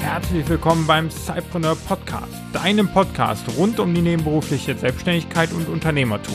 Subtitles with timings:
[0.00, 6.34] Herzlich willkommen beim Cypreneur Podcast, deinem Podcast rund um die nebenberufliche Selbstständigkeit und Unternehmertum.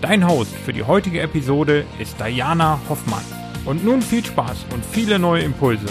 [0.00, 3.24] Dein Host für die heutige Episode ist Diana Hoffmann.
[3.64, 5.86] Und nun viel Spaß und viele neue Impulse.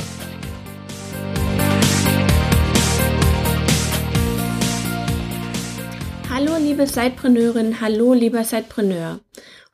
[6.82, 9.20] Liebe Sidepreneurin, hallo lieber Sidepreneur.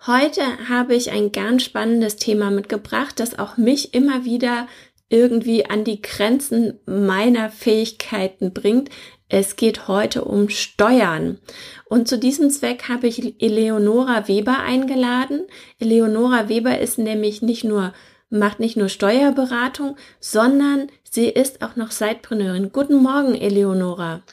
[0.08, 4.68] Heute habe ich ein ganz spannendes Thema mitgebracht, das auch mich immer wieder
[5.08, 8.90] irgendwie an die Grenzen meiner Fähigkeiten bringt.
[9.30, 11.40] Es geht heute um Steuern.
[11.86, 15.48] Und zu diesem Zweck habe ich Eleonora Weber eingeladen.
[15.80, 17.94] Eleonora Weber ist nämlich nicht nur,
[18.30, 22.74] macht nicht nur Steuerberatung, sondern sie ist auch noch Sidepreneurin.
[22.74, 24.24] Guten Morgen, Eleonora.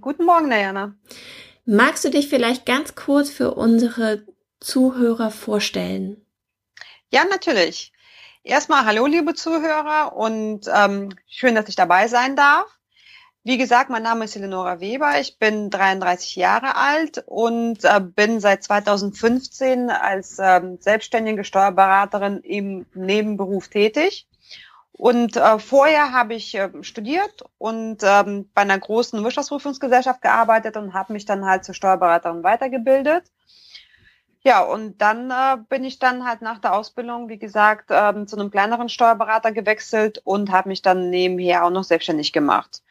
[0.00, 0.94] Guten Morgen, Diana.
[1.64, 4.26] Magst du dich vielleicht ganz kurz für unsere
[4.58, 6.26] Zuhörer vorstellen?
[7.12, 7.92] Ja, natürlich.
[8.42, 12.66] Erstmal hallo, liebe Zuhörer, und ähm, schön, dass ich dabei sein darf.
[13.44, 15.20] Wie gesagt, mein Name ist Eleonora Weber.
[15.20, 22.86] Ich bin 33 Jahre alt und äh, bin seit 2015 als ähm, selbstständige Steuerberaterin im
[22.94, 24.26] Nebenberuf tätig.
[24.92, 30.94] Und äh, vorher habe ich äh, studiert und ähm, bei einer großen Wirtschaftsprüfungsgesellschaft gearbeitet und
[30.94, 33.24] habe mich dann halt zur Steuerberaterin weitergebildet.
[34.44, 38.36] Ja, und dann äh, bin ich dann halt nach der Ausbildung, wie gesagt, ähm, zu
[38.36, 42.82] einem kleineren Steuerberater gewechselt und habe mich dann nebenher auch noch selbstständig gemacht.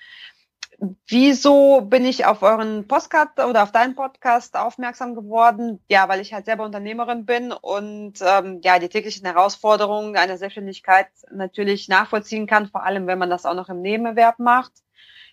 [1.07, 5.79] Wieso bin ich auf euren Podcast oder auf deinen Podcast aufmerksam geworden?
[5.87, 11.07] Ja, weil ich halt selber Unternehmerin bin und ähm, ja die täglichen Herausforderungen einer Selbstständigkeit
[11.31, 14.71] natürlich nachvollziehen kann, vor allem wenn man das auch noch im Nebenerwerb macht.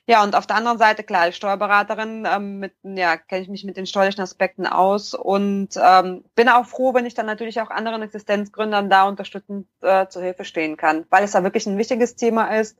[0.06, 3.64] Ja, und auf der anderen Seite, klar, als Steuerberaterin ähm, mit, ja, kenne ich mich
[3.64, 7.68] mit den steuerlichen Aspekten aus und ähm, bin auch froh, wenn ich dann natürlich auch
[7.68, 12.16] anderen Existenzgründern da unterstützend äh, zur Hilfe stehen kann, weil es da wirklich ein wichtiges
[12.16, 12.78] Thema ist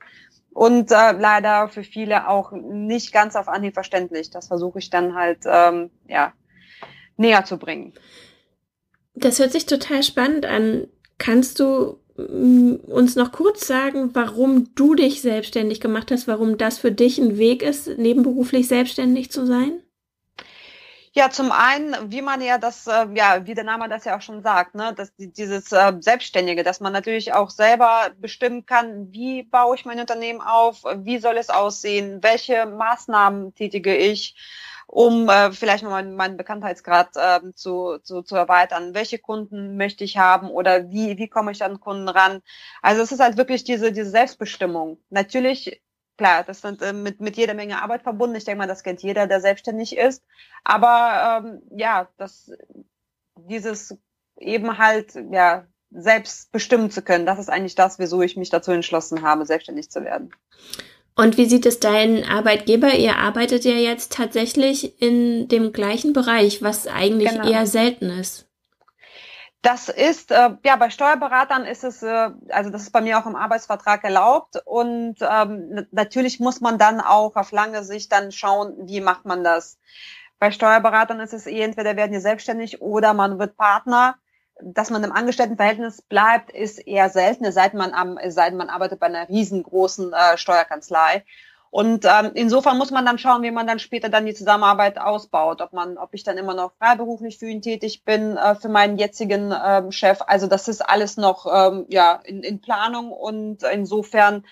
[0.59, 4.31] und äh, leider für viele auch nicht ganz auf Anhieb verständlich.
[4.31, 6.33] Das versuche ich dann halt ähm, ja
[7.17, 7.93] näher zu bringen.
[9.15, 10.89] Das hört sich total spannend an.
[11.17, 16.91] Kannst du uns noch kurz sagen, warum du dich selbstständig gemacht hast, warum das für
[16.91, 19.81] dich ein Weg ist, nebenberuflich selbstständig zu sein?
[21.15, 24.21] Ja, zum einen, wie man ja das, äh, ja, wie der Name das ja auch
[24.23, 29.43] schon sagt, ne, dass dieses äh, Selbstständige, dass man natürlich auch selber bestimmen kann, wie
[29.43, 34.37] baue ich mein Unternehmen auf, wie soll es aussehen, welche Maßnahmen tätige ich,
[34.87, 38.95] um äh, vielleicht mal meinen, Bekanntheitsgrad äh, zu, zu, zu erweitern.
[38.95, 42.43] Welche Kunden möchte ich haben oder wie, wie komme ich an Kunden ran?
[42.83, 44.99] Also es ist halt wirklich diese, diese Selbstbestimmung.
[45.11, 45.81] Natürlich,
[46.19, 48.37] klar, das sind äh, mit, mit jeder Menge Arbeit verbunden.
[48.37, 50.23] Ich denke mal, das kennt jeder, der selbstständig ist.
[50.65, 52.51] Aber ähm, ja, das
[53.37, 53.97] dieses
[54.37, 58.73] eben halt, ja, selbst bestimmen zu können, das ist eigentlich das, wieso ich mich dazu
[58.73, 60.35] entschlossen habe, selbstständig zu werden.
[61.17, 62.95] Und wie sieht es dein Arbeitgeber?
[62.95, 67.49] Ihr arbeitet ja jetzt tatsächlich in dem gleichen Bereich, was eigentlich genau.
[67.49, 68.48] eher selten ist.
[69.63, 73.27] Das ist, äh, ja, bei Steuerberatern ist es, äh, also das ist bei mir auch
[73.27, 78.77] im Arbeitsvertrag erlaubt und ähm, natürlich muss man dann auch auf lange Sicht dann schauen,
[78.89, 79.79] wie macht man das.
[80.39, 84.17] Bei Steuerberatern ist es eh, entweder werden die selbstständig oder man wird Partner
[84.61, 89.07] dass man im Angestelltenverhältnis bleibt, ist eher selten, seit man am, seit man arbeitet bei
[89.07, 91.25] einer riesengroßen äh, Steuerkanzlei.
[91.71, 95.61] Und ähm, insofern muss man dann schauen, wie man dann später dann die Zusammenarbeit ausbaut,
[95.61, 98.97] ob man, ob ich dann immer noch freiberuflich für ihn tätig bin, äh, für meinen
[98.97, 100.21] jetzigen ähm, Chef.
[100.27, 104.45] Also das ist alles noch ähm, ja in, in Planung und insofern,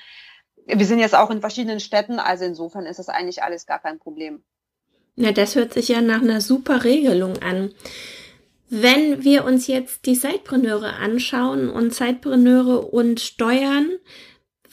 [0.67, 3.99] wir sind jetzt auch in verschiedenen Städten, also insofern ist es eigentlich alles gar kein
[3.99, 4.43] Problem.
[5.15, 7.73] Na, das hört sich ja nach einer super Regelung an.
[8.69, 13.91] Wenn wir uns jetzt die Zeitpreneure anschauen und Zeitpreneure und Steuern,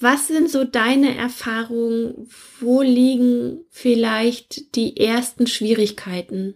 [0.03, 2.29] was sind so deine Erfahrungen?
[2.59, 6.55] Wo liegen vielleicht die ersten Schwierigkeiten?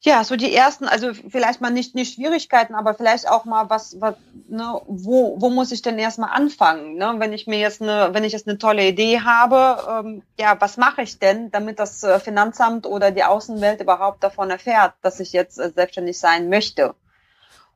[0.00, 4.00] Ja, so die ersten, also vielleicht mal nicht, nicht Schwierigkeiten, aber vielleicht auch mal was,
[4.00, 4.14] was
[4.48, 6.94] ne, wo, wo muss ich denn erstmal anfangen?
[6.94, 7.16] Ne?
[7.18, 10.76] Wenn ich mir jetzt eine, wenn ich jetzt eine tolle Idee habe, ähm, ja, was
[10.76, 15.32] mache ich denn, damit das äh, Finanzamt oder die Außenwelt überhaupt davon erfährt, dass ich
[15.32, 16.94] jetzt äh, selbstständig sein möchte?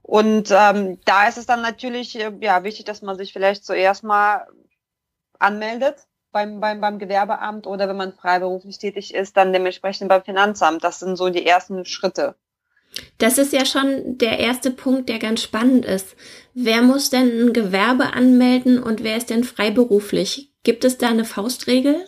[0.03, 4.03] Und ähm, da ist es dann natürlich äh, ja wichtig, dass man sich vielleicht zuerst
[4.03, 4.47] mal
[5.39, 10.83] anmeldet beim, beim, beim Gewerbeamt oder wenn man freiberuflich tätig ist, dann dementsprechend beim Finanzamt.
[10.83, 12.35] Das sind so die ersten Schritte.
[13.19, 16.15] Das ist ja schon der erste Punkt, der ganz spannend ist.
[16.53, 20.53] Wer muss denn ein Gewerbe anmelden und wer ist denn freiberuflich?
[20.63, 22.05] Gibt es da eine Faustregel?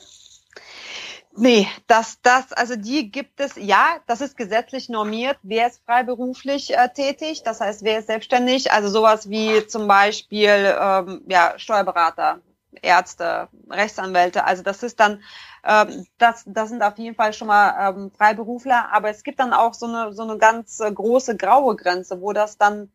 [1.36, 5.36] Nee, das, das, also die gibt es, ja, das ist gesetzlich normiert.
[5.42, 7.42] Wer ist freiberuflich äh, tätig?
[7.42, 8.70] Das heißt, wer ist selbstständig?
[8.70, 12.40] Also sowas wie zum Beispiel ähm, ja, Steuerberater,
[12.82, 14.44] Ärzte, Rechtsanwälte.
[14.44, 15.22] Also das ist dann,
[15.64, 18.92] ähm, das, das sind auf jeden Fall schon mal ähm, Freiberufler.
[18.92, 22.32] Aber es gibt dann auch so eine, so eine ganz äh, große graue Grenze, wo
[22.32, 22.92] das dann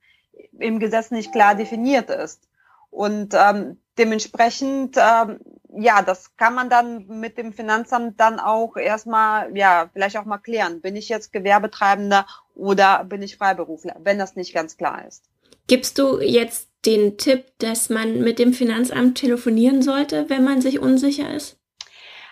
[0.58, 2.49] im Gesetz nicht klar definiert ist.
[2.90, 5.40] Und ähm, dementsprechend ähm,
[5.78, 10.40] ja, das kann man dann mit dem Finanzamt dann auch erstmal, ja, vielleicht auch mal
[10.40, 10.82] klären.
[10.82, 12.26] Bin ich jetzt Gewerbetreibender
[12.56, 15.26] oder bin ich Freiberufler, wenn das nicht ganz klar ist.
[15.68, 20.80] Gibst du jetzt den Tipp, dass man mit dem Finanzamt telefonieren sollte, wenn man sich
[20.80, 21.58] unsicher ist?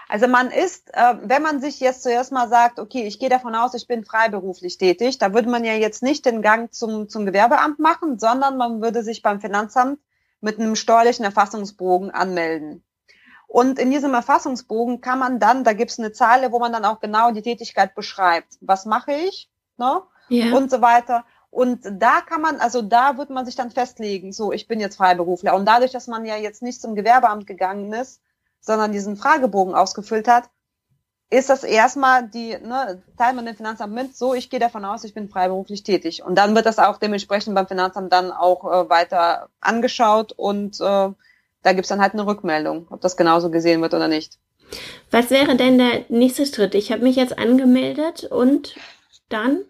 [0.09, 3.53] Also man ist, äh, wenn man sich jetzt zuerst mal sagt, okay, ich gehe davon
[3.55, 7.25] aus, ich bin freiberuflich tätig, da würde man ja jetzt nicht den Gang zum, zum
[7.25, 9.99] Gewerbeamt machen, sondern man würde sich beim Finanzamt
[10.41, 12.83] mit einem steuerlichen Erfassungsbogen anmelden.
[13.47, 16.85] Und in diesem Erfassungsbogen kann man dann, da gibt es eine Zeile, wo man dann
[16.85, 18.57] auch genau die Tätigkeit beschreibt.
[18.59, 19.49] Was mache ich?
[19.77, 20.01] Ne?
[20.29, 20.53] Ja.
[20.53, 21.23] Und so weiter.
[21.49, 24.97] Und da kann man, also da wird man sich dann festlegen, so, ich bin jetzt
[24.97, 25.55] Freiberufler.
[25.55, 28.21] Und dadurch, dass man ja jetzt nicht zum Gewerbeamt gegangen ist,
[28.59, 30.49] sondern diesen Fragebogen ausgefüllt hat,
[31.29, 35.03] ist das erstmal die, ne, teilt man dem Finanzamt mit, so, ich gehe davon aus,
[35.03, 36.23] ich bin freiberuflich tätig.
[36.23, 41.09] Und dann wird das auch dementsprechend beim Finanzamt dann auch äh, weiter angeschaut und äh,
[41.63, 44.37] da gibt's dann halt eine Rückmeldung, ob das genauso gesehen wird oder nicht.
[45.11, 46.75] Was wäre denn der nächste Schritt?
[46.75, 48.75] Ich habe mich jetzt angemeldet und
[49.29, 49.65] dann?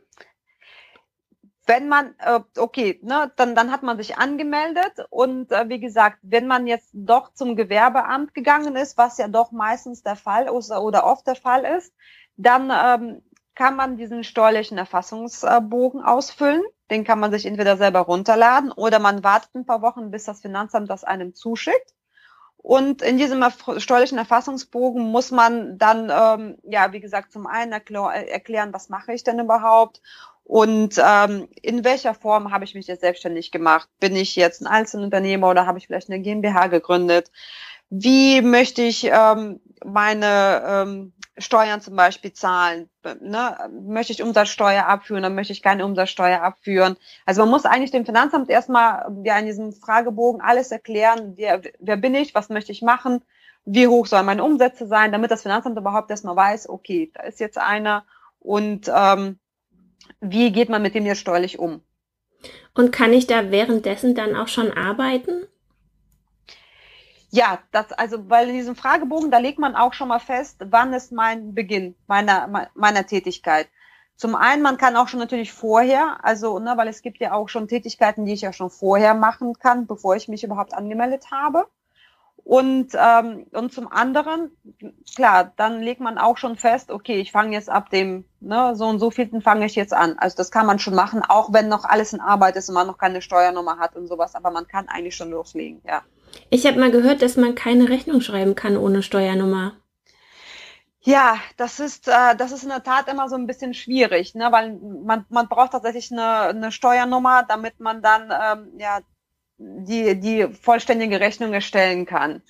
[1.68, 6.20] Wenn man, äh, okay, ne, dann, dann hat man sich angemeldet und äh, wie gesagt,
[6.22, 10.72] wenn man jetzt doch zum Gewerbeamt gegangen ist, was ja doch meistens der Fall ist
[10.72, 11.94] oder oft der Fall ist,
[12.38, 13.22] dann ähm,
[13.54, 16.64] kann man diesen steuerlichen Erfassungsbogen ausfüllen.
[16.90, 20.42] Den kann man sich entweder selber runterladen oder man wartet ein paar Wochen, bis das
[20.42, 21.94] Finanzamt das einem zuschickt.
[22.58, 23.44] Und in diesem
[23.78, 29.24] steuerlichen Erfassungsbogen muss man dann, ähm, ja, wie gesagt, zum einen erklären, was mache ich
[29.24, 30.02] denn überhaupt
[30.48, 33.90] und ähm, in welcher Form habe ich mich jetzt selbstständig gemacht?
[34.00, 37.32] Bin ich jetzt ein Einzelunternehmer oder habe ich vielleicht eine GmbH gegründet?
[37.90, 42.90] Wie möchte ich ähm, meine ähm, Steuern zum Beispiel zahlen.
[43.22, 43.58] Ne?
[43.84, 46.96] Möchte ich Umsatzsteuer abführen, dann möchte ich keine Umsatzsteuer abführen.
[47.26, 51.98] Also man muss eigentlich dem Finanzamt erstmal ja in diesem Fragebogen alles erklären, wer, wer
[51.98, 53.22] bin ich, was möchte ich machen,
[53.66, 57.40] wie hoch sollen meine Umsätze sein, damit das Finanzamt überhaupt erstmal weiß, okay, da ist
[57.42, 58.06] jetzt einer
[58.40, 59.40] und ähm,
[60.20, 61.82] wie geht man mit dem jetzt steuerlich um.
[62.74, 65.48] Und kann ich da währenddessen dann auch schon arbeiten?
[67.30, 70.94] Ja, das, also, weil in diesem Fragebogen, da legt man auch schon mal fest, wann
[70.94, 73.68] ist mein Beginn meiner, meiner Tätigkeit.
[74.16, 77.50] Zum einen, man kann auch schon natürlich vorher, also, ne, weil es gibt ja auch
[77.50, 81.68] schon Tätigkeiten, die ich ja schon vorher machen kann, bevor ich mich überhaupt angemeldet habe.
[82.48, 84.52] Und, ähm, und zum anderen,
[85.14, 88.86] klar, dann legt man auch schon fest, okay, ich fange jetzt ab dem, ne, so
[88.86, 90.18] und so vielten fange ich jetzt an.
[90.18, 92.88] Also das kann man schon machen, auch wenn noch alles in Arbeit ist und man
[92.88, 96.04] noch keine Steuernummer hat und sowas, aber man kann eigentlich schon loslegen, ja.
[96.50, 99.74] Ich habe mal gehört, dass man keine Rechnung schreiben kann ohne Steuernummer.
[101.02, 104.48] Ja, das ist, äh, das ist in der Tat immer so ein bisschen schwierig, ne?
[104.52, 109.00] weil man, man braucht tatsächlich eine, eine Steuernummer, damit man dann ähm, ja,
[109.58, 112.42] die, die vollständige Rechnung erstellen kann.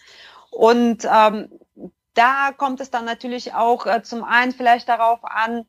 [0.52, 1.50] Und ähm,
[2.14, 5.66] da kommt es dann natürlich auch äh, zum einen vielleicht darauf an,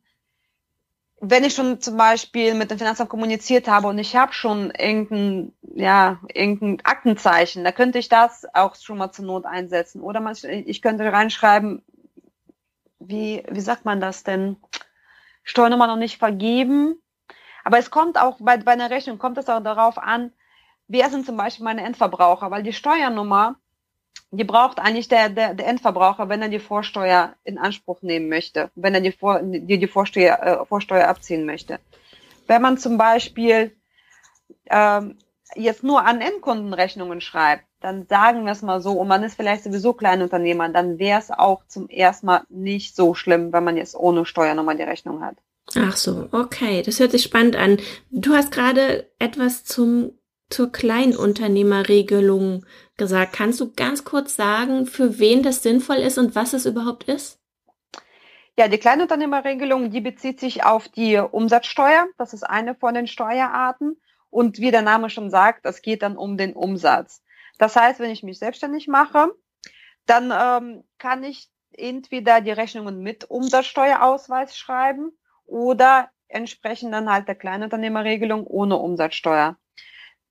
[1.20, 5.52] wenn ich schon zum Beispiel mit dem Finanzamt kommuniziert habe und ich habe schon irgendein,
[5.62, 10.00] ja, irgendein Aktenzeichen, da könnte ich das auch schon mal zur Not einsetzen.
[10.00, 11.82] Oder man, ich könnte reinschreiben,
[13.00, 14.56] wie, wie sagt man das denn?
[15.42, 17.00] Steuernummer noch nicht vergeben.
[17.64, 20.32] Aber es kommt auch bei, bei einer Rechnung, kommt es auch darauf an,
[20.88, 23.56] wer sind zum Beispiel meine Endverbraucher, weil die Steuernummer
[24.30, 28.70] die braucht eigentlich der, der, der Endverbraucher, wenn er die Vorsteuer in Anspruch nehmen möchte,
[28.74, 31.78] wenn er die, Vor, die, die Vorsteuer, äh, Vorsteuer abziehen möchte.
[32.46, 33.72] Wenn man zum Beispiel
[34.70, 35.16] ähm,
[35.54, 39.64] jetzt nur an Endkundenrechnungen schreibt, dann sagen wir es mal so, und man ist vielleicht
[39.64, 43.94] sowieso Kleinunternehmer, dann wäre es auch zum ersten Mal nicht so schlimm, wenn man jetzt
[43.94, 45.36] ohne Steuernummer die Rechnung hat.
[45.76, 47.78] Ach so, okay, das hört sich spannend an.
[48.10, 50.17] Du hast gerade etwas zum
[50.50, 52.64] zur Kleinunternehmerregelung
[52.96, 53.32] gesagt.
[53.32, 57.38] Kannst du ganz kurz sagen, für wen das sinnvoll ist und was es überhaupt ist?
[58.56, 62.08] Ja, die Kleinunternehmerregelung, die bezieht sich auf die Umsatzsteuer.
[62.16, 64.00] Das ist eine von den Steuerarten.
[64.30, 67.22] Und wie der Name schon sagt, es geht dann um den Umsatz.
[67.58, 69.32] Das heißt, wenn ich mich selbstständig mache,
[70.06, 75.12] dann ähm, kann ich entweder die Rechnungen mit Umsatzsteuerausweis schreiben
[75.46, 79.56] oder entsprechend dann halt der Kleinunternehmerregelung ohne Umsatzsteuer.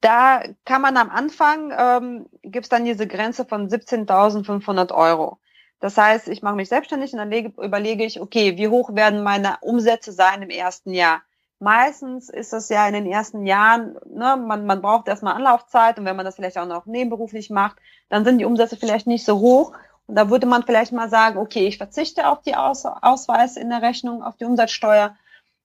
[0.02, 5.40] Da kann man am Anfang, ähm, gibt dann diese Grenze von 17.500 Euro.
[5.80, 9.24] Das heißt, ich mache mich selbstständig und dann lege, überlege ich, okay, wie hoch werden
[9.24, 11.22] meine Umsätze sein im ersten Jahr?
[11.60, 16.06] Meistens ist das ja in den ersten Jahren, ne, man, man braucht erstmal Anlaufzeit und
[16.06, 17.78] wenn man das vielleicht auch noch nebenberuflich macht,
[18.10, 19.74] dann sind die Umsätze vielleicht nicht so hoch.
[20.06, 23.70] Und da würde man vielleicht mal sagen, okay, ich verzichte auf die Aus Ausweis in
[23.70, 25.16] der Rechnung, auf die Umsatzsteuer.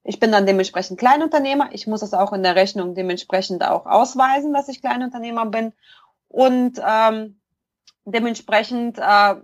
[0.04, 1.70] Ich bin dann dementsprechend Kleinunternehmer.
[1.72, 5.72] Ich muss es auch in der Rechnung dementsprechend auch ausweisen, dass ich Kleinunternehmer bin.
[6.28, 7.40] Und ähm,
[8.04, 9.34] dementsprechend äh,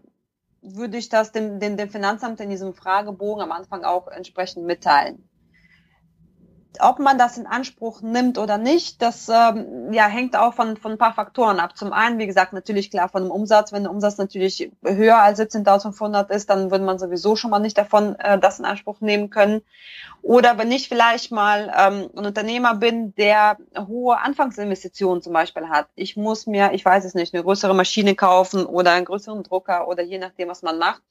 [0.63, 5.28] würde ich das dem, dem, dem Finanzamt in diesem Fragebogen am Anfang auch entsprechend mitteilen
[6.81, 10.93] ob man das in Anspruch nimmt oder nicht, das ähm, ja, hängt auch von, von
[10.93, 11.77] ein paar Faktoren ab.
[11.77, 13.73] Zum einen, wie gesagt, natürlich klar von dem Umsatz.
[13.73, 17.79] Wenn der Umsatz natürlich höher als 17.500 ist, dann würde man sowieso schon mal nicht
[17.79, 19.63] davon äh, das in Anspruch nehmen können.
[20.23, 23.57] Oder wenn ich vielleicht mal ähm, ein Unternehmer bin, der
[23.87, 25.89] hohe Anfangsinvestitionen zum Beispiel hat.
[25.95, 29.89] Ich muss mir, ich weiß es nicht, eine größere Maschine kaufen oder einen größeren Drucker
[29.89, 31.03] oder je nachdem, was man macht.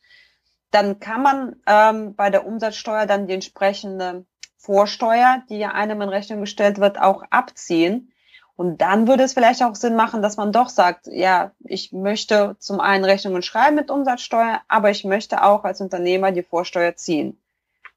[0.71, 4.25] Dann kann man ähm, bei der Umsatzsteuer dann die entsprechende
[4.57, 8.11] Vorsteuer, die ja einem in Rechnung gestellt wird, auch abziehen.
[8.55, 12.55] Und dann würde es vielleicht auch Sinn machen, dass man doch sagt, ja, ich möchte
[12.59, 17.37] zum einen Rechnungen schreiben mit Umsatzsteuer, aber ich möchte auch als Unternehmer die Vorsteuer ziehen.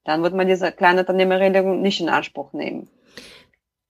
[0.04, 2.88] Dann wird man diese kleine Unternehmerregelung nicht in Anspruch nehmen.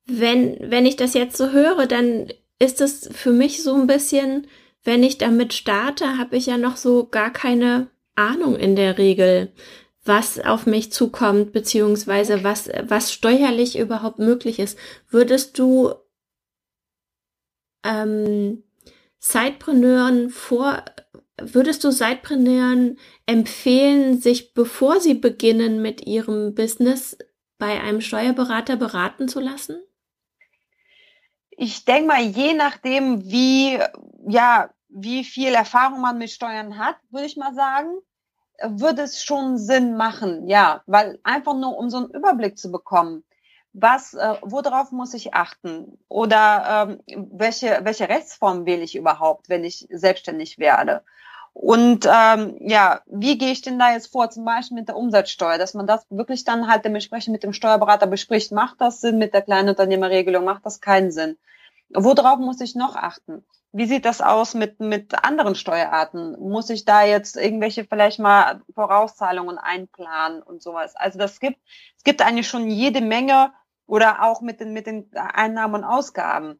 [0.06, 4.46] Wenn, wenn ich das jetzt so höre, dann ist es für mich so ein bisschen,
[4.84, 9.52] wenn ich damit starte, habe ich ja noch so gar keine Ahnung in der Regel
[10.10, 14.76] was auf mich zukommt, beziehungsweise was, was steuerlich überhaupt möglich ist.
[15.08, 15.94] Würdest du
[17.84, 18.64] ähm,
[19.20, 20.84] Sidepreneuren vor,
[21.40, 27.16] würdest du Sidepreneuren empfehlen, sich bevor sie beginnen mit ihrem Business
[27.58, 29.80] bei einem Steuerberater beraten zu lassen?
[31.50, 33.78] Ich denke mal, je nachdem, wie,
[34.26, 38.00] ja, wie viel Erfahrung man mit Steuern hat, würde ich mal sagen,
[38.62, 43.24] würde es schon Sinn machen, ja, weil einfach nur um so einen Überblick zu bekommen,
[43.72, 49.64] was, äh, worauf muss ich achten oder ähm, welche, welche Rechtsform wähle ich überhaupt, wenn
[49.64, 51.02] ich selbstständig werde.
[51.52, 55.58] Und ähm, ja, wie gehe ich denn da jetzt vor, zum Beispiel mit der Umsatzsteuer,
[55.58, 58.52] dass man das wirklich dann halt dementsprechend mit dem Steuerberater bespricht.
[58.52, 60.44] Macht das Sinn mit der Kleinunternehmerregelung?
[60.44, 61.36] Macht das keinen Sinn?
[61.90, 63.44] Worauf muss ich noch achten?
[63.72, 66.36] Wie sieht das aus mit, mit anderen Steuerarten?
[66.40, 70.96] Muss ich da jetzt irgendwelche vielleicht mal Vorauszahlungen einplanen und sowas?
[70.96, 71.58] Also das gibt,
[71.96, 73.52] es gibt eigentlich schon jede Menge
[73.86, 76.58] oder auch mit den, mit den Einnahmen und Ausgaben.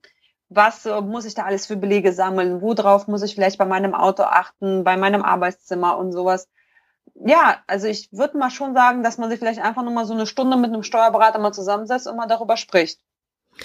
[0.49, 2.61] Was äh, muss ich da alles für Belege sammeln?
[2.61, 6.49] Worauf muss ich vielleicht bei meinem Auto achten, bei meinem Arbeitszimmer und sowas?
[7.15, 10.15] Ja, also ich würde mal schon sagen, dass man sich vielleicht einfach nur mal so
[10.15, 13.01] eine Stunde mit einem Steuerberater mal zusammensetzt und mal darüber spricht.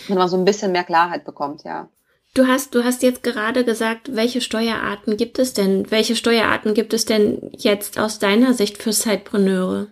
[0.07, 1.89] Wenn man so ein bisschen mehr Klarheit bekommt, ja.
[2.35, 5.89] Du hast, du hast jetzt gerade gesagt, welche Steuerarten gibt es denn?
[5.89, 9.87] Welche Steuerarten gibt es denn jetzt aus deiner Sicht für Zeitpreneure?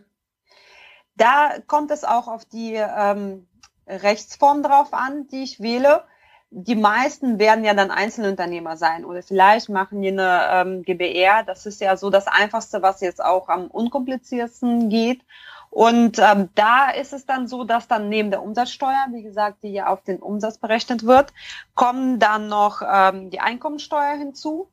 [1.16, 3.48] Da kommt es auch auf die ähm,
[3.88, 6.04] Rechtsform drauf an, die ich wähle.
[6.50, 11.44] Die meisten werden ja dann Einzelunternehmer sein oder vielleicht machen die eine ähm, GBR.
[11.44, 15.22] Das ist ja so das Einfachste, was jetzt auch am unkompliziertesten geht.
[15.74, 19.72] Und ähm, da ist es dann so, dass dann neben der Umsatzsteuer, wie gesagt, die
[19.72, 21.34] ja auf den Umsatz berechnet wird,
[21.74, 24.70] kommen dann noch ähm, die Einkommensteuer hinzu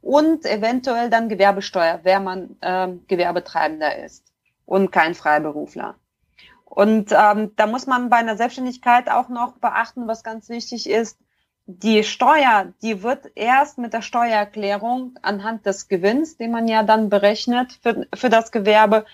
[0.00, 4.24] und eventuell dann Gewerbesteuer, wer man ähm, Gewerbetreibender ist
[4.66, 5.94] und kein Freiberufler.
[6.64, 11.16] Und ähm, da muss man bei einer Selbstständigkeit auch noch beachten, was ganz wichtig ist,
[11.66, 17.08] die Steuer, die wird erst mit der Steuererklärung anhand des Gewinns, den man ja dann
[17.08, 19.06] berechnet für, für das Gewerbe,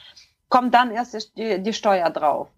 [0.50, 2.49] kommt dann erst die, die Steuer drauf.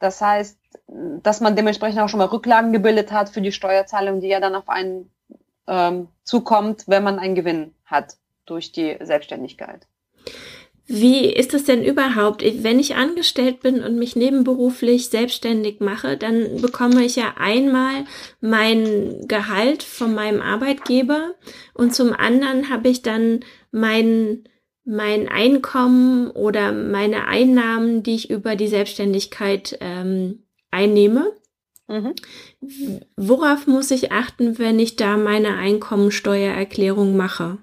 [0.00, 4.28] Das heißt, dass man dementsprechend auch schon mal Rücklagen gebildet hat für die Steuerzahlung, die
[4.28, 5.10] ja dann auf einen
[5.68, 9.86] ähm, zukommt, wenn man einen Gewinn hat durch die Selbstständigkeit.
[10.88, 12.44] Wie ist es denn überhaupt?
[12.62, 18.04] Wenn ich angestellt bin und mich nebenberuflich selbstständig mache, dann bekomme ich ja einmal
[18.40, 21.34] mein Gehalt von meinem Arbeitgeber
[21.74, 23.40] und zum anderen habe ich dann
[23.72, 24.48] meinen
[24.86, 31.32] mein Einkommen oder meine Einnahmen, die ich über die Selbstständigkeit ähm, einnehme.
[31.88, 32.14] Mhm.
[33.16, 37.58] Worauf muss ich achten, wenn ich da meine Einkommensteuererklärung mache?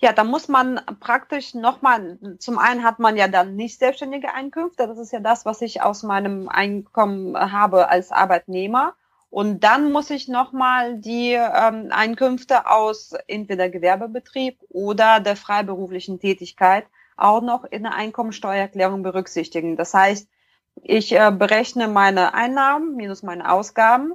[0.00, 4.88] Ja, da muss man praktisch nochmal, zum einen hat man ja dann nicht selbstständige Einkünfte,
[4.88, 8.94] das ist ja das, was ich aus meinem Einkommen habe als Arbeitnehmer.
[9.32, 16.84] Und dann muss ich nochmal die ähm, Einkünfte aus entweder Gewerbebetrieb oder der freiberuflichen Tätigkeit
[17.16, 19.78] auch noch in der Einkommensteuererklärung berücksichtigen.
[19.78, 20.28] Das heißt,
[20.82, 24.12] ich äh, berechne meine Einnahmen minus meine Ausgaben,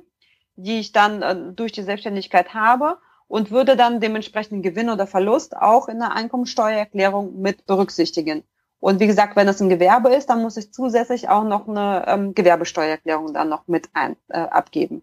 [0.55, 2.99] die ich dann äh, durch die Selbstständigkeit habe.
[3.27, 8.43] und würde dann dementsprechend Gewinn oder Verlust auch in der Einkommensteuererklärung mit berücksichtigen.
[8.79, 12.05] Und wie gesagt, wenn es ein Gewerbe ist, dann muss ich zusätzlich auch noch eine
[12.07, 15.01] ähm, Gewerbesteuererklärung dann noch mit ein, äh, abgeben.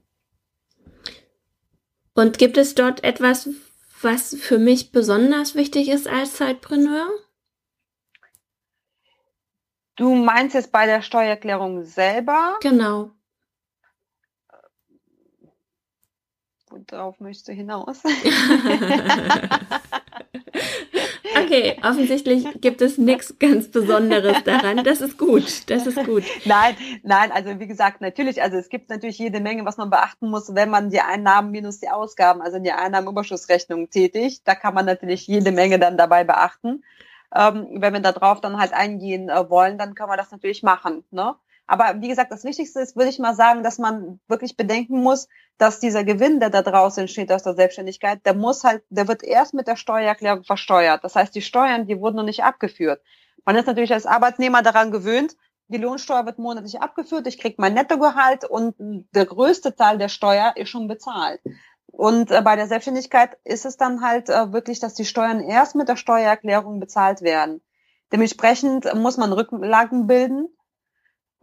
[2.15, 3.49] Und gibt es dort etwas,
[4.01, 7.09] was für mich besonders wichtig ist als Zeitpreneur?
[9.97, 12.59] Du meinst jetzt bei der Steuererklärung selber?
[12.61, 13.11] Genau.
[16.71, 18.03] Worauf möchtest du hinaus?
[21.45, 24.83] okay, offensichtlich gibt es nichts ganz Besonderes daran.
[24.85, 26.25] Das ist gut, das ist gut.
[26.45, 30.29] Nein, nein, also wie gesagt, natürlich, also es gibt natürlich jede Menge, was man beachten
[30.31, 34.43] muss, wenn man die Einnahmen minus die Ausgaben, also die Einnahmenüberschussrechnung tätigt.
[34.45, 36.83] Da kann man natürlich jede Menge dann dabei beachten.
[37.35, 40.63] Ähm, wenn wir da drauf dann halt eingehen äh, wollen, dann können wir das natürlich
[40.63, 41.05] machen.
[41.11, 41.35] Ne?
[41.67, 45.29] Aber wie gesagt, das Wichtigste ist, würde ich mal sagen, dass man wirklich bedenken muss,
[45.57, 49.23] dass dieser Gewinn, der da draußen entsteht aus der Selbstständigkeit, der muss halt, der wird
[49.23, 51.03] erst mit der Steuererklärung versteuert.
[51.05, 53.01] Das heißt, die Steuern, die wurden noch nicht abgeführt.
[53.47, 55.37] Man ist natürlich als Arbeitnehmer daran gewöhnt,
[55.69, 58.75] die Lohnsteuer wird monatlich abgeführt, ich kriege mein Nettogehalt und
[59.15, 61.41] der größte Teil der Steuer ist schon bezahlt.
[61.87, 65.75] Und äh, bei der Selbstständigkeit ist es dann halt äh, wirklich, dass die Steuern erst
[65.75, 67.63] mit der Steuererklärung bezahlt werden.
[68.13, 70.49] Dementsprechend muss man Rücklagen bilden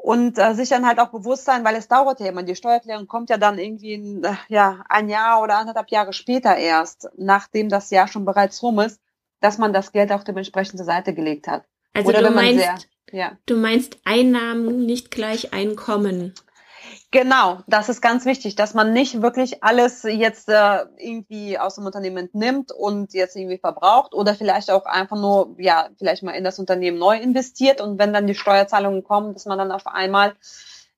[0.02, 2.42] und äh, sich dann halt auch bewusst sein, weil es dauert ja immer.
[2.42, 6.58] Die Steuererklärung kommt ja dann irgendwie in, äh, ja, ein Jahr oder anderthalb Jahre später
[6.58, 9.00] erst, nachdem das Jahr schon bereits rum ist,
[9.42, 11.66] dass man das Geld auch dementsprechend zur Seite gelegt hat.
[11.94, 12.78] Also oder du meinst, sehr,
[13.12, 13.38] ja.
[13.46, 16.34] du meinst Einnahmen nicht gleich Einkommen.
[17.12, 21.86] Genau, das ist ganz wichtig, dass man nicht wirklich alles jetzt äh, irgendwie aus dem
[21.86, 26.46] Unternehmen nimmt und jetzt irgendwie verbraucht oder vielleicht auch einfach nur, ja, vielleicht mal in
[26.46, 30.36] das Unternehmen neu investiert und wenn dann die Steuerzahlungen kommen, dass man dann auf einmal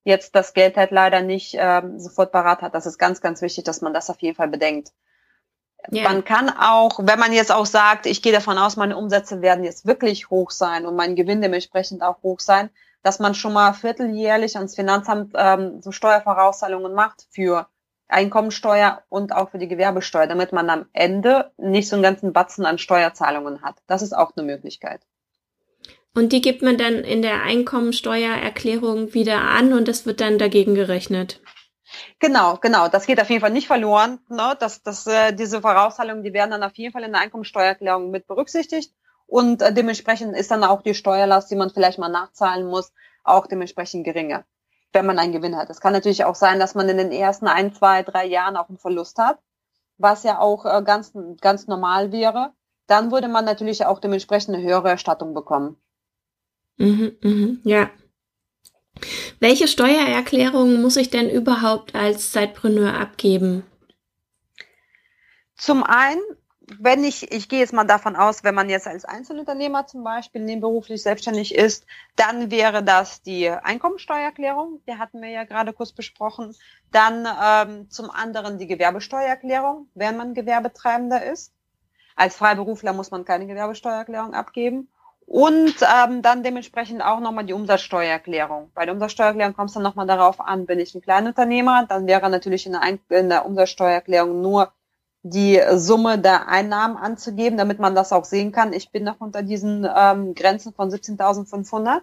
[0.03, 2.75] jetzt das Geld halt leider nicht ähm, sofort parat hat.
[2.75, 4.91] Das ist ganz, ganz wichtig, dass man das auf jeden Fall bedenkt.
[5.89, 6.03] Ja.
[6.03, 9.63] Man kann auch, wenn man jetzt auch sagt, ich gehe davon aus, meine Umsätze werden
[9.63, 12.69] jetzt wirklich hoch sein und mein Gewinn dementsprechend auch hoch sein,
[13.03, 17.67] dass man schon mal vierteljährlich ans Finanzamt ähm, so Steuervorauszahlungen macht für
[18.07, 22.65] Einkommensteuer und auch für die Gewerbesteuer, damit man am Ende nicht so einen ganzen Batzen
[22.65, 23.75] an Steuerzahlungen hat.
[23.87, 25.01] Das ist auch eine Möglichkeit.
[26.15, 30.75] Und die gibt man dann in der Einkommensteuererklärung wieder an und das wird dann dagegen
[30.75, 31.41] gerechnet.
[32.19, 32.87] Genau, genau.
[32.87, 34.19] Das geht auf jeden Fall nicht verloren.
[34.29, 34.55] Ne?
[34.59, 38.27] Das, das, äh, diese Vorauszahlungen, die werden dann auf jeden Fall in der Einkommensteuererklärung mit
[38.27, 38.93] berücksichtigt.
[39.27, 42.91] Und äh, dementsprechend ist dann auch die Steuerlast, die man vielleicht mal nachzahlen muss,
[43.23, 44.45] auch dementsprechend geringer,
[44.91, 45.69] wenn man einen Gewinn hat.
[45.69, 48.69] Es kann natürlich auch sein, dass man in den ersten ein, zwei, drei Jahren auch
[48.69, 49.39] einen Verlust hat,
[49.97, 52.51] was ja auch äh, ganz, ganz normal wäre.
[52.87, 55.77] Dann würde man natürlich auch dementsprechend eine höhere Erstattung bekommen.
[56.77, 57.89] Mhm, mhm, ja.
[59.39, 63.63] Welche Steuererklärungen muss ich denn überhaupt als Zeitpreneur abgeben?
[65.55, 66.21] Zum einen
[66.79, 70.41] wenn ich, ich gehe jetzt mal davon aus, wenn man jetzt als Einzelunternehmer zum Beispiel
[70.41, 76.55] nebenberuflich selbstständig ist, dann wäre das die Einkommensteuererklärung, die hatten wir ja gerade kurz besprochen.
[76.91, 81.53] Dann ähm, zum anderen die Gewerbesteuererklärung, wenn man Gewerbetreibender ist.
[82.15, 84.89] Als Freiberufler muss man keine Gewerbesteuererklärung abgeben.
[85.25, 88.71] Und ähm, dann dementsprechend auch nochmal die Umsatzsteuererklärung.
[88.73, 92.29] Bei der Umsatzsteuererklärung kommt es dann nochmal darauf an, bin ich ein Kleinunternehmer, dann wäre
[92.29, 94.73] natürlich in der, Ein in der Umsatzsteuererklärung nur
[95.23, 98.73] die Summe der Einnahmen anzugeben, damit man das auch sehen kann.
[98.73, 102.01] Ich bin noch unter diesen ähm, Grenzen von 17.500.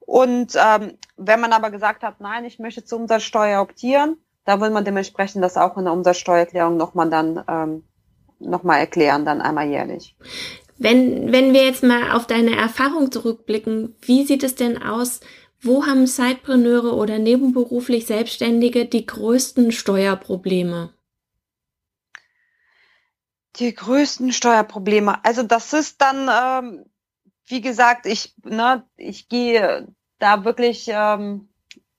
[0.00, 4.70] Und ähm, wenn man aber gesagt hat, nein, ich möchte zur Umsatzsteuer optieren, da will
[4.70, 7.84] man dementsprechend das auch in der Umsatzsteuererklärung nochmal dann ähm,
[8.40, 10.16] nochmal erklären, dann einmal jährlich.
[10.76, 15.20] Wenn, wenn wir jetzt mal auf deine Erfahrung zurückblicken, wie sieht es denn aus?
[15.62, 20.93] Wo haben Sidepreneure oder nebenberuflich Selbstständige die größten Steuerprobleme?
[23.56, 25.24] Die größten Steuerprobleme.
[25.24, 26.86] Also das ist dann, ähm,
[27.46, 29.88] wie gesagt, ich, ne, ich gehe
[30.18, 31.48] da wirklich ähm,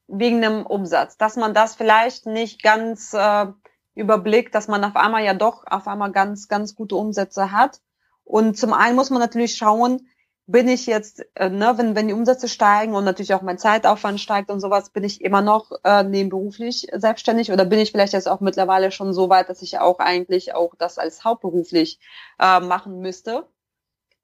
[0.07, 3.47] wegen dem Umsatz, dass man das vielleicht nicht ganz äh,
[3.93, 7.79] überblickt, dass man auf einmal ja doch auf einmal ganz, ganz gute Umsätze hat.
[8.23, 10.09] Und zum einen muss man natürlich schauen,
[10.47, 14.19] bin ich jetzt, äh, ne, wenn, wenn die Umsätze steigen und natürlich auch mein Zeitaufwand
[14.19, 18.27] steigt und sowas, bin ich immer noch äh, nebenberuflich selbstständig oder bin ich vielleicht jetzt
[18.27, 21.99] auch mittlerweile schon so weit, dass ich auch eigentlich auch das als hauptberuflich
[22.39, 23.47] äh, machen müsste.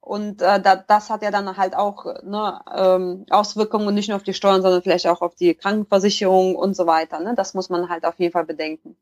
[0.00, 4.24] Und äh, da, das hat ja dann halt auch ne, ähm, Auswirkungen nicht nur auf
[4.24, 7.20] die Steuern, sondern vielleicht auch auf die Krankenversicherung und so weiter.
[7.20, 7.34] Ne?
[7.36, 8.96] Das muss man halt auf jeden Fall bedenken.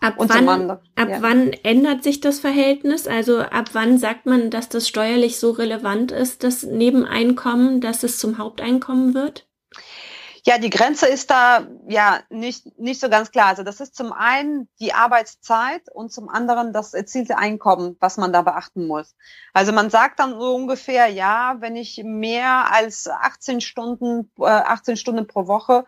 [0.00, 1.22] Ab, wann, ab ja.
[1.22, 3.06] wann ändert sich das Verhältnis?
[3.06, 8.18] Also ab wann sagt man, dass das steuerlich so relevant ist, das Nebeneinkommen, dass es
[8.18, 9.46] zum Haupteinkommen wird?
[10.46, 13.46] Ja, die Grenze ist da ja nicht, nicht so ganz klar.
[13.46, 18.30] Also das ist zum einen die Arbeitszeit und zum anderen das erzielte Einkommen, was man
[18.30, 19.16] da beachten muss.
[19.54, 24.98] Also man sagt dann so ungefähr, ja, wenn ich mehr als 18 Stunden, äh, 18
[24.98, 25.86] Stunden pro Woche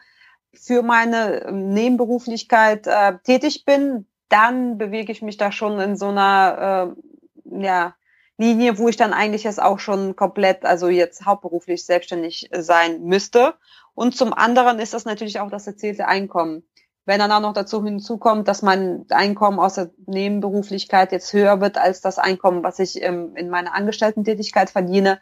[0.59, 6.95] für meine Nebenberuflichkeit äh, tätig bin, dann bewege ich mich da schon in so einer
[7.53, 7.95] äh, ja,
[8.39, 13.55] Linie, wo ich dann eigentlich jetzt auch schon komplett, also jetzt hauptberuflich selbstständig sein müsste.
[13.95, 16.65] Und zum anderen ist das natürlich auch das erzielte Einkommen.
[17.07, 21.79] Wenn dann auch noch dazu hinzukommt, dass mein Einkommen aus der Nebenberuflichkeit jetzt höher wird
[21.79, 25.21] als das Einkommen, was ich ähm, in meiner Angestellten-Tätigkeit verdiene,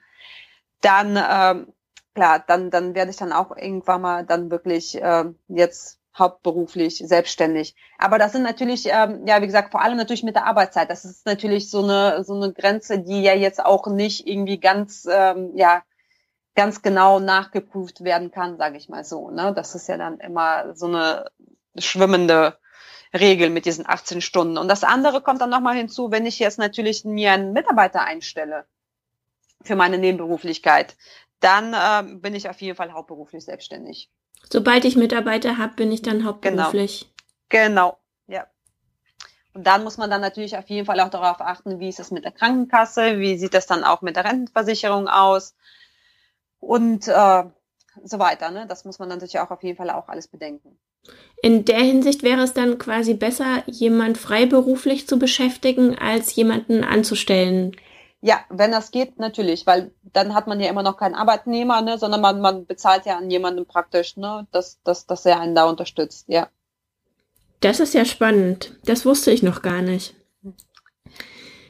[0.81, 1.74] dann ähm,
[2.14, 7.74] klar, dann dann werde ich dann auch irgendwann mal dann wirklich äh, jetzt hauptberuflich selbstständig.
[7.98, 10.90] Aber das sind natürlich, ähm, ja, wie gesagt, vor allem natürlich mit der Arbeitszeit.
[10.90, 15.09] Das ist natürlich so eine so eine Grenze, die ja jetzt auch nicht irgendwie ganz,
[15.11, 15.83] ähm, ja,
[16.55, 19.31] ganz genau nachgeprüft werden kann, sage ich mal so.
[19.31, 19.53] Ne?
[19.55, 21.31] Das ist ja dann immer so eine
[21.77, 22.59] schwimmende
[23.12, 24.59] Regel mit diesen 18 Stunden.
[24.59, 28.66] Und das andere kommt dann nochmal hinzu, wenn ich jetzt natürlich mir einen Mitarbeiter einstelle
[29.62, 30.96] für meine Nebenberuflichkeit,
[31.40, 34.11] dann äh, bin ich auf jeden Fall hauptberuflich selbstständig.
[34.51, 37.12] Sobald ich Mitarbeiter habe, bin ich dann hauptberuflich.
[37.49, 37.97] Genau.
[37.97, 38.47] genau, ja.
[39.55, 42.11] Und dann muss man dann natürlich auf jeden Fall auch darauf achten, wie ist es
[42.11, 45.55] mit der Krankenkasse, wie sieht das dann auch mit der Rentenversicherung aus
[46.59, 47.44] und äh,
[48.03, 48.51] so weiter.
[48.51, 48.66] Ne?
[48.66, 50.79] Das muss man natürlich auch auf jeden Fall auch alles bedenken.
[51.42, 57.77] In der Hinsicht wäre es dann quasi besser, jemand freiberuflich zu beschäftigen, als jemanden anzustellen.
[58.27, 61.99] Ja, wenn das geht, natürlich, weil dann hat man ja immer noch keinen Arbeitnehmer, ne,
[61.99, 65.69] sondern man, man bezahlt ja an jemanden praktisch, ne, dass, dass, dass er einen da
[65.69, 66.49] unterstützt, ja.
[67.61, 68.79] Das ist ja spannend.
[68.87, 70.15] Das wusste ich noch gar nicht.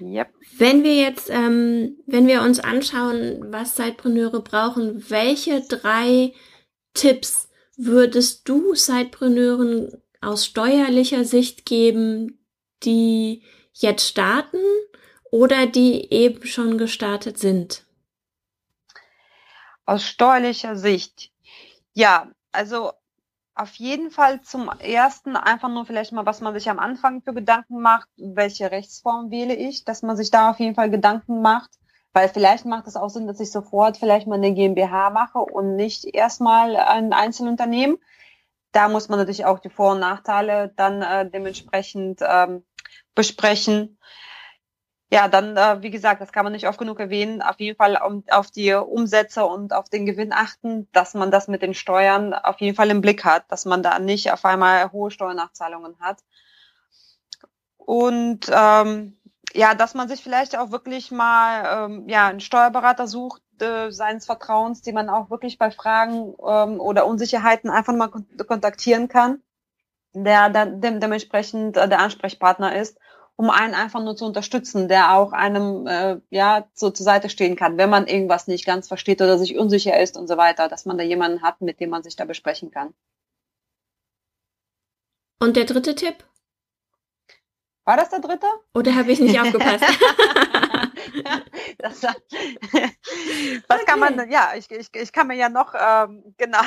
[0.00, 0.28] Yep.
[0.56, 6.34] Wenn wir jetzt, ähm, wenn wir uns anschauen, was Sidepreneure brauchen, welche drei
[6.94, 9.90] Tipps würdest du Sidepreneuren
[10.20, 12.38] aus steuerlicher Sicht geben,
[12.84, 14.58] die jetzt starten
[15.34, 17.84] oder die eben schon gestartet sind?
[19.84, 21.32] Aus steuerlicher Sicht.
[21.92, 22.92] Ja, also
[23.56, 27.34] auf jeden Fall zum ersten einfach nur vielleicht mal, was man sich am Anfang für
[27.34, 31.70] Gedanken macht, welche Rechtsform wähle ich, dass man sich da auf jeden Fall Gedanken macht,
[32.12, 35.74] weil vielleicht macht es auch Sinn, dass ich sofort vielleicht mal eine GmbH mache und
[35.74, 37.98] nicht erstmal ein Einzelunternehmen.
[38.70, 42.62] Da muss man natürlich auch die Vor- und Nachteile dann äh, dementsprechend ähm,
[43.16, 43.98] besprechen
[45.14, 47.96] ja, dann, äh, wie gesagt, das kann man nicht oft genug erwähnen, auf jeden Fall
[48.04, 52.34] um, auf die Umsätze und auf den Gewinn achten, dass man das mit den Steuern
[52.34, 56.18] auf jeden Fall im Blick hat, dass man da nicht auf einmal hohe Steuernachzahlungen hat.
[57.76, 59.16] Und ähm,
[59.52, 64.26] ja, dass man sich vielleicht auch wirklich mal ähm, ja, einen Steuerberater sucht, äh, seines
[64.26, 69.44] Vertrauens, die man auch wirklich bei Fragen ähm, oder Unsicherheiten einfach mal kontaktieren kann,
[70.12, 72.98] der dann dem, dementsprechend äh, der Ansprechpartner ist
[73.36, 77.56] um einen einfach nur zu unterstützen, der auch einem äh, ja so zur Seite stehen
[77.56, 80.84] kann, wenn man irgendwas nicht ganz versteht oder sich unsicher ist und so weiter, dass
[80.84, 82.94] man da jemanden hat, mit dem man sich da besprechen kann.
[85.40, 86.24] Und der dritte Tipp?
[87.84, 88.46] War das der dritte?
[88.74, 89.84] Oder habe ich nicht aufgepasst?
[91.78, 92.02] das,
[93.68, 96.62] was kann man, ja, ich, ich, ich kann mir ja noch, ähm, genau,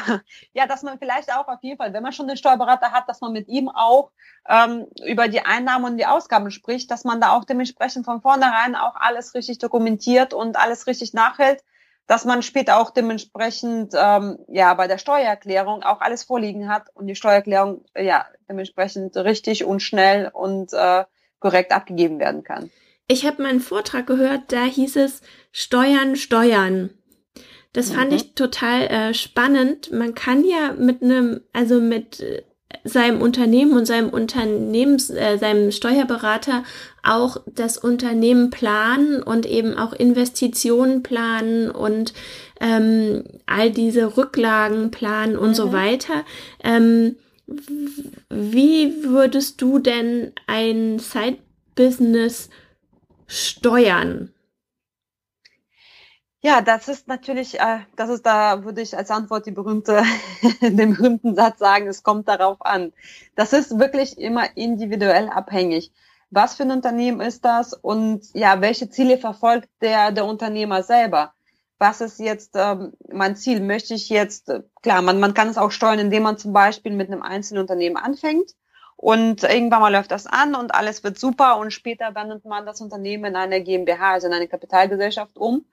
[0.53, 3.21] ja, dass man vielleicht auch auf jeden Fall, wenn man schon einen Steuerberater hat, dass
[3.21, 4.11] man mit ihm auch
[4.47, 8.75] ähm, über die Einnahmen und die Ausgaben spricht, dass man da auch dementsprechend von vornherein
[8.75, 11.63] auch alles richtig dokumentiert und alles richtig nachhält,
[12.07, 17.07] dass man später auch dementsprechend ähm, ja bei der Steuererklärung auch alles vorliegen hat und
[17.07, 21.03] die Steuererklärung ja dementsprechend richtig und schnell und äh,
[21.39, 22.71] korrekt abgegeben werden kann.
[23.07, 26.89] Ich habe mal einen Vortrag gehört, da hieß es Steuern, Steuern.
[27.71, 28.17] Das fand mhm.
[28.17, 29.91] ich total äh, spannend.
[29.91, 32.41] Man kann ja mit einem, also mit äh,
[32.83, 36.63] seinem Unternehmen und seinem Unternehmens, äh, seinem Steuerberater
[37.03, 42.13] auch das Unternehmen planen und eben auch Investitionen planen und
[42.59, 45.55] ähm, all diese Rücklagen planen und mhm.
[45.55, 46.25] so weiter.
[46.63, 47.15] Ähm,
[48.29, 52.49] wie würdest du denn ein Side-Business
[53.27, 54.33] steuern?
[56.41, 60.03] Ja, das ist natürlich, äh, das ist da, würde ich als Antwort die berühmte,
[60.61, 62.93] den berühmten Satz sagen, es kommt darauf an.
[63.35, 65.91] Das ist wirklich immer individuell abhängig.
[66.29, 71.33] Was für ein Unternehmen ist das und ja, welche Ziele verfolgt der, der Unternehmer selber?
[71.79, 73.61] Was ist jetzt ähm, mein Ziel?
[73.61, 76.93] Möchte ich jetzt, äh, klar, man, man kann es auch steuern, indem man zum Beispiel
[76.93, 78.51] mit einem einzelnen Unternehmen anfängt
[78.97, 82.81] und irgendwann mal läuft das an und alles wird super und später wandelt man das
[82.81, 85.65] Unternehmen in eine GmbH, also in eine Kapitalgesellschaft um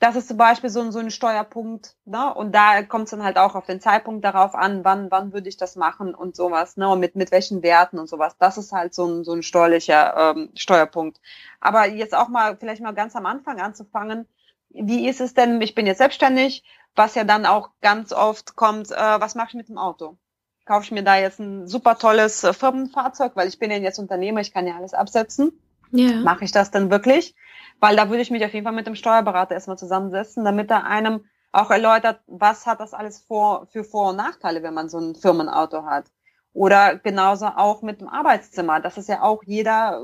[0.00, 2.32] das ist zum Beispiel so, so ein Steuerpunkt, ne?
[2.32, 5.48] Und da kommt es dann halt auch auf den Zeitpunkt darauf an, wann, wann würde
[5.48, 6.88] ich das machen und sowas, ne?
[6.88, 8.36] Und mit, mit welchen Werten und sowas.
[8.38, 11.20] Das ist halt so ein, so ein steuerlicher ähm, Steuerpunkt.
[11.60, 14.28] Aber jetzt auch mal, vielleicht mal ganz am Anfang anzufangen,
[14.70, 16.62] wie ist es denn, ich bin jetzt selbstständig,
[16.94, 20.16] was ja dann auch ganz oft kommt, äh, was mache ich mit dem Auto?
[20.68, 23.98] Kaufe ich mir da jetzt ein super tolles äh, Firmenfahrzeug, weil ich bin ja jetzt
[23.98, 25.58] Unternehmer, ich kann ja alles absetzen.
[25.92, 26.20] Ja.
[26.20, 27.34] Mache ich das dann wirklich?
[27.80, 30.84] Weil da würde ich mich auf jeden Fall mit dem Steuerberater erstmal zusammensetzen, damit er
[30.84, 34.98] einem auch erläutert, was hat das alles vor, für Vor- und Nachteile, wenn man so
[34.98, 36.04] ein Firmenauto hat.
[36.52, 38.80] Oder genauso auch mit dem Arbeitszimmer.
[38.80, 40.02] Das ist ja auch jeder,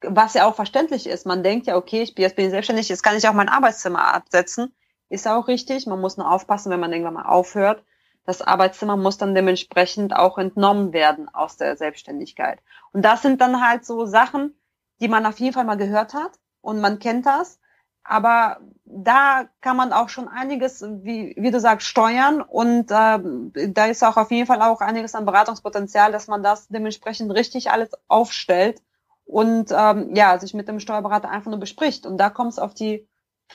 [0.00, 1.24] was ja auch verständlich ist.
[1.24, 3.48] Man denkt ja, okay, ich bin jetzt bin ich selbstständig, jetzt kann ich auch mein
[3.48, 4.74] Arbeitszimmer absetzen.
[5.08, 5.86] Ist auch richtig.
[5.86, 7.84] Man muss nur aufpassen, wenn man irgendwann mal aufhört.
[8.24, 12.60] Das Arbeitszimmer muss dann dementsprechend auch entnommen werden aus der Selbstständigkeit.
[12.92, 14.54] Und das sind dann halt so Sachen,
[15.00, 17.58] die man auf jeden Fall mal gehört hat und man kennt das.
[18.02, 23.86] Aber da kann man auch schon einiges, wie, wie du sagst, steuern und äh, da
[23.86, 27.90] ist auch auf jeden Fall auch einiges an Beratungspotenzial, dass man das dementsprechend richtig alles
[28.08, 28.82] aufstellt
[29.24, 32.06] und ähm, ja, sich mit dem Steuerberater einfach nur bespricht.
[32.06, 33.06] Und da kommt es auf die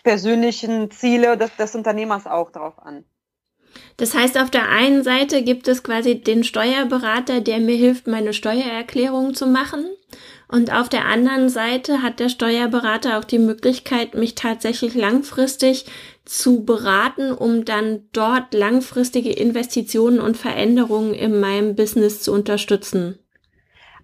[0.04, 3.04] persönlichen Ziele des, des Unternehmers auch drauf an.
[3.98, 8.34] Das heißt, auf der einen Seite gibt es quasi den Steuerberater, der mir hilft, meine
[8.34, 9.86] Steuererklärung zu machen.
[10.48, 15.86] Und auf der anderen Seite hat der Steuerberater auch die Möglichkeit, mich tatsächlich langfristig
[16.24, 23.18] zu beraten, um dann dort langfristige Investitionen und Veränderungen in meinem Business zu unterstützen.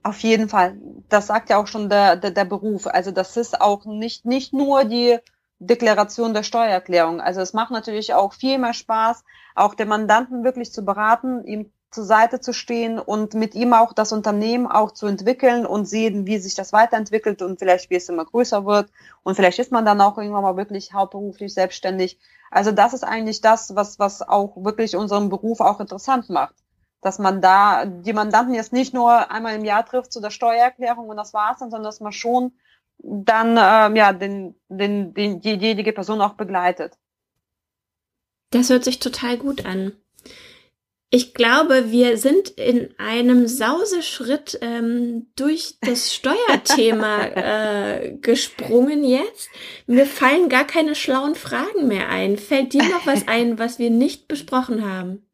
[0.04, 0.78] Auf jeden Fall.
[1.10, 2.88] Das sagt ja auch schon der, der, der Beruf.
[2.88, 5.20] Also das ist auch nicht, nicht nur die
[5.60, 7.22] Deklaration der Steuererklärung.
[7.22, 9.24] Also es macht natürlich auch viel mehr Spaß,
[9.56, 13.92] auch den Mandanten wirklich zu beraten, ihm zur Seite zu stehen und mit ihm auch
[13.92, 18.08] das Unternehmen auch zu entwickeln und sehen, wie sich das weiterentwickelt und vielleicht wie es
[18.08, 18.90] immer größer wird
[19.24, 22.18] und vielleicht ist man dann auch irgendwann mal wirklich hauptberuflich selbstständig.
[22.50, 26.56] Also das ist eigentlich das, was, was auch wirklich unseren Beruf auch interessant macht.
[27.02, 31.10] Dass man da die Mandanten jetzt nicht nur einmal im Jahr trifft zu der Steuererklärung
[31.10, 32.54] und das war's dann, sondern dass man schon
[33.00, 36.98] dann ähm, ja den, den, den, diejenige Person auch begleitet.
[38.52, 39.94] Das hört sich total gut an.
[41.14, 49.50] Ich glaube, wir sind in einem Sauseschritt ähm, durch das Steuerthema äh, gesprungen jetzt.
[49.88, 52.38] Mir fallen gar keine schlauen Fragen mehr ein.
[52.38, 55.26] Fällt dir noch was ein, was wir nicht besprochen haben?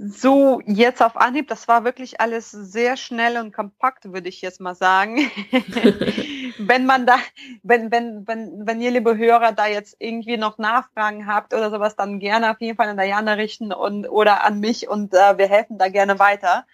[0.00, 4.60] So, jetzt auf Anhieb, das war wirklich alles sehr schnell und kompakt, würde ich jetzt
[4.60, 5.16] mal sagen.
[6.58, 7.16] wenn man da,
[7.64, 11.96] wenn, wenn, wenn, wenn ihr, liebe Hörer, da jetzt irgendwie noch Nachfragen habt oder sowas,
[11.96, 15.48] dann gerne auf jeden Fall an Diana richten und, oder an mich und äh, wir
[15.48, 16.64] helfen da gerne weiter.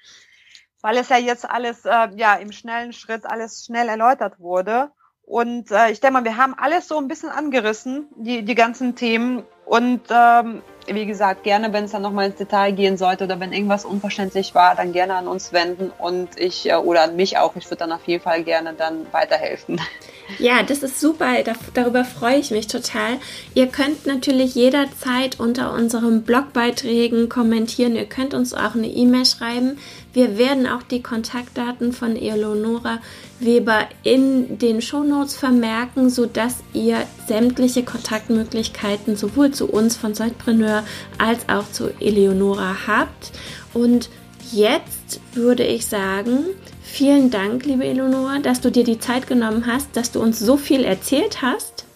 [0.83, 4.91] Weil es ja jetzt alles, äh, ja, im schnellen Schritt alles schnell erläutert wurde.
[5.23, 8.97] Und äh, ich denke mal, wir haben alles so ein bisschen angerissen, die, die ganzen
[8.97, 9.45] Themen.
[9.67, 13.53] Und ähm, wie gesagt, gerne, wenn es dann nochmal ins Detail gehen sollte oder wenn
[13.53, 17.57] irgendwas unverständlich war, dann gerne an uns wenden und ich äh, oder an mich auch.
[17.57, 19.81] Ich würde dann auf jeden Fall gerne dann weiterhelfen.
[20.39, 21.35] Ja, das ist super.
[21.75, 23.19] darüber freue ich mich total.
[23.53, 27.95] Ihr könnt natürlich jederzeit unter unseren Blogbeiträgen kommentieren.
[27.95, 29.79] Ihr könnt uns auch eine E-Mail schreiben.
[30.15, 33.01] Wir werden auch die Kontaktdaten von Eleonora
[33.41, 40.85] Weber in den Shownotes vermerken, sodass ihr sämtliche Kontaktmöglichkeiten sowohl zu uns von Zeitpreneur
[41.19, 43.33] als auch zu Eleonora habt.
[43.75, 44.09] Und
[44.53, 46.45] jetzt würde ich sagen,
[46.81, 50.57] vielen Dank, liebe Eleonora, dass du dir die Zeit genommen hast, dass du uns so
[50.57, 51.87] viel erzählt hast.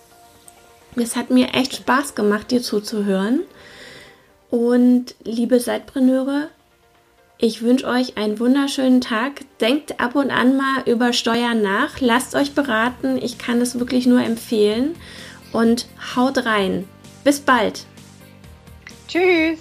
[0.97, 3.43] Es hat mir echt Spaß gemacht, dir zuzuhören.
[4.51, 6.49] Und liebe Zeitpreneure,
[7.41, 9.43] ich wünsche euch einen wunderschönen Tag.
[9.61, 12.01] Denkt ab und an mal über Steuern nach.
[12.01, 13.17] Lasst euch beraten.
[13.17, 14.97] Ich kann es wirklich nur empfehlen.
[15.53, 16.89] Und haut rein.
[17.23, 17.87] Bis bald.
[19.07, 19.61] Tschüss.